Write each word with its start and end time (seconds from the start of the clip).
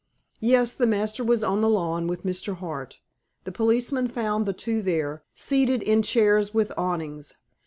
Yes, 0.39 0.73
the 0.73 0.87
master 0.87 1.23
was 1.23 1.43
on 1.43 1.61
the 1.61 1.69
lawn 1.69 2.07
with 2.07 2.23
Mr. 2.23 2.55
Hart. 2.55 3.01
The 3.43 3.51
policeman 3.51 4.07
found 4.07 4.47
the 4.47 4.51
two 4.53 4.81
there, 4.81 5.23
seated 5.35 5.83
in 5.83 6.01
chairs 6.01 6.55
with 6.55 6.73
awnings. 6.75 7.35